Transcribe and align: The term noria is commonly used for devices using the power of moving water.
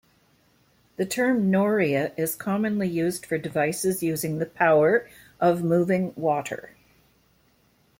The 0.97 1.05
term 1.05 1.51
noria 1.51 2.11
is 2.17 2.33
commonly 2.33 2.87
used 2.87 3.23
for 3.23 3.37
devices 3.37 4.01
using 4.01 4.39
the 4.39 4.47
power 4.47 5.07
of 5.39 5.63
moving 5.63 6.11
water. 6.15 6.71